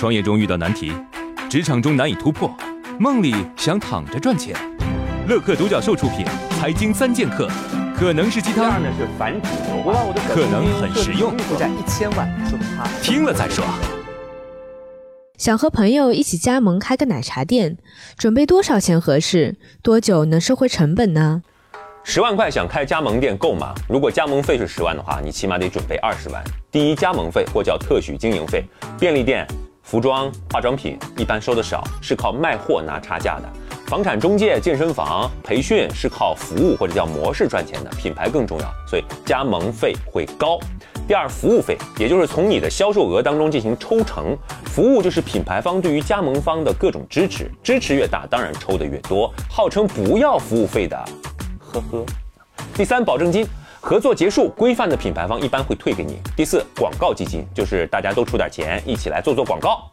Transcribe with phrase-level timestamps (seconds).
[0.00, 0.90] 创业中遇到难题，
[1.50, 2.50] 职场中难以突破，
[2.98, 4.56] 梦里想躺着赚钱。
[5.28, 6.24] 乐客独角兽出品，
[6.58, 7.46] 《财经三剑客》
[7.94, 13.62] 可能是鸡汤，呢是反主流化，可能很实用，负债一千万，说他听了再说。
[15.36, 17.76] 想和朋友一起加盟开个奶茶店，
[18.16, 19.56] 准备多少钱合适？
[19.82, 21.42] 多久能收回成本呢？
[22.04, 23.74] 十万块想开加盟店够吗？
[23.86, 26.42] 如果加盟费是十万的话，你起码得准备二十万。
[26.70, 28.64] 第一，加盟费或叫特许经营费。
[28.98, 29.46] 便利店、
[29.90, 33.48] 服装、化妆品一般收的少，是靠卖货拿差价的。
[33.88, 40.60] 房产中介、健身房、培训是靠服务或者叫模式赚钱的，品牌更重要，所以加盟费会高。
[41.08, 49.28] 第二，服务费，也就是从你的销售额当中进行抽成，服务就是品牌方对于加盟方的各种支持，支持越大，当然抽的越多。
[49.48, 50.96] 号称不要服务费的，
[51.58, 52.06] 呵呵。
[52.74, 53.44] 第三，保证金，
[53.82, 56.18] 合作结束，规范的品牌方一般会退给你。
[56.36, 59.90] 第四，广告基金，就是大家都出点钱，一起来做做广告。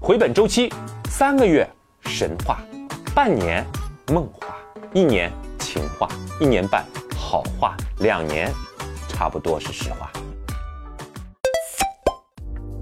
[0.00, 0.72] 回本周期，
[1.10, 1.68] 三个月，
[2.00, 2.56] 神话；
[3.14, 3.62] 半年，
[4.10, 4.46] 梦话；
[4.94, 6.08] 一年，情话；
[6.40, 6.82] 一年半，
[7.14, 8.50] 好话；两年，
[9.06, 10.10] 差不多是实话。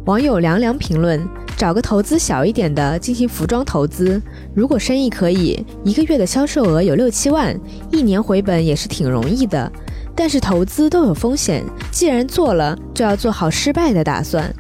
[0.06, 4.22] 网友凉凉评论：找个投资小一点的进行服装投资，
[4.54, 7.58] 如果生意可以，一个月的销售额有六七万，
[7.90, 9.70] 一年回本也是挺容易的。
[10.18, 14.52] 但是投资都有风险，既然做了，就要做好失败的打算。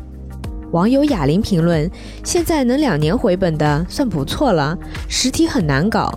[0.70, 1.90] 网友哑铃评论：
[2.22, 6.16] 现在能两年回本的算不错了，实体很难搞。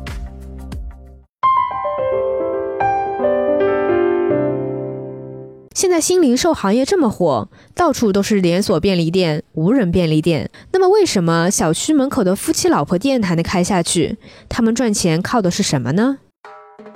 [5.73, 10.51] 现在新零售行业这么火，到处都是连锁便利店、无人便利店。
[10.71, 14.19] 那么，为什么小区门口的夫妻老婆店还能开下去？
[14.47, 16.19] 他们赚钱靠的是什么呢？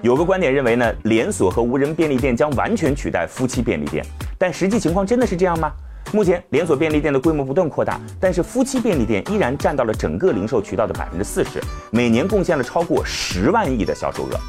[0.06, 4.06] 有个观点认为呢，连锁和无人便利店将完全取代夫妻便利店。
[4.38, 5.72] 但实际情况真的是这样吗？
[6.14, 14.40] 目前连锁便利店的规模不断扩大，但是夫妻便利店依然占到了整个零售渠道的百分之四十，每年贡献了超过十万亿的销售额。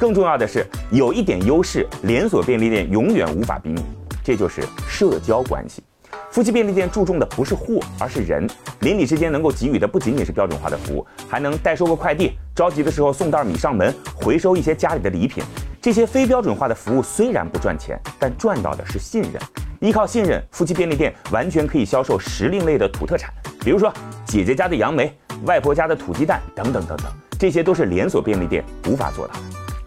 [0.00, 3.84] 更重要的是，有一点优势，连锁便利店永远无法比拟，
[4.24, 5.82] 这就是社交关系。
[6.30, 8.46] 夫妻便利店注重的不是货，而是人。
[8.80, 15.42] 邻里之间能够给予的不仅仅是标准化的服务，还能代收个快递，着急的时候送袋米上门，回收一些家里的礼品。
[15.80, 19.32] 这些非标准化的服务虽然不赚钱，但赚到的是信任。
[19.80, 23.32] 依靠信任，夫妻便利店完全可以销售时令类的土特产，
[23.64, 23.92] 比如说
[24.24, 25.12] 姐姐家的杨梅、
[25.44, 27.06] 外婆家的土鸡蛋等等等等，
[27.38, 29.40] 这些都是连锁便利店无法做到的。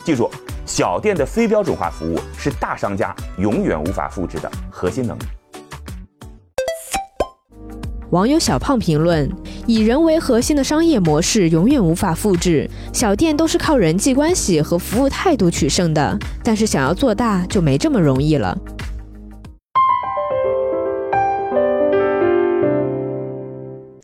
[0.03, 0.29] 记住，
[0.65, 5.23] 小店的非标准化服务是大商家永远无法复制的核心能力。
[8.15, 9.29] 网友小胖评论：
[9.67, 18.57] 以人为核心的商业模式永远无法复制，小店都是靠人际关系和服务态度取胜的，但是想要做大就没这么容易了。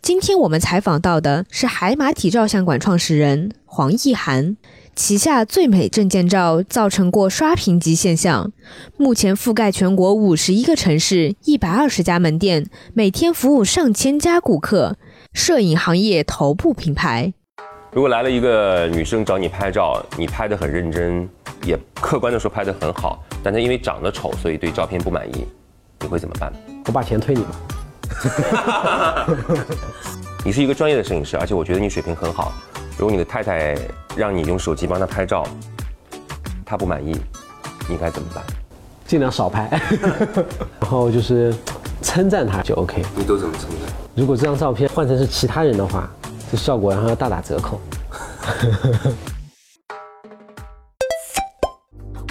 [0.01, 4.57] 今天我们采访到的是海马体照相馆创始人黄奕涵。
[4.94, 8.52] 旗下最美证件照造成过刷屏级现象，
[8.97, 14.97] 目前覆盖全国五十一个城市，一百二十家门店，每天服务上千家顾客，
[15.34, 17.34] 摄影行业头部品牌。
[17.94, 21.28] 如果来了一个女生找你拍照，你拍的很认真，
[21.66, 25.46] 也客观的说拍的很好，但她因为长得丑，所以对照片不满意，
[26.01, 26.53] 你会怎么办？
[26.85, 27.50] 我把钱退你吧。
[30.44, 32.53] 你是一个专业的摄影师，而且我觉得你水平很好。
[32.97, 33.75] 如果你的太太
[34.16, 35.44] 让你用手机帮她拍照，
[36.66, 37.19] 她不满意，
[37.90, 38.44] 你该怎么办？
[39.06, 39.69] 尽量少拍，
[40.79, 41.53] 然后就是
[42.01, 43.03] 称赞她就 OK。
[43.16, 43.91] 你都怎么称赞？
[44.16, 46.09] 如果这张照片换成是其他人的话，
[46.51, 47.81] 这效果然后要大打折扣。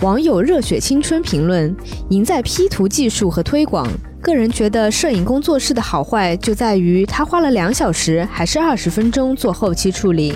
[0.03, 1.77] 网友热血青春评论：
[2.09, 3.87] 赢在 P 图技术和推广。
[4.23, 10.35] 个人觉得摄影工作室的好坏就在于他花了两小时还是二十分钟做后期处理。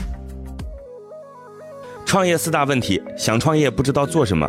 [2.14, 4.48] 创业四大问题：想创业不知道做什么，